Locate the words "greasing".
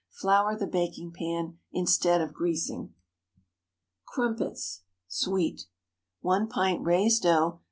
2.33-2.95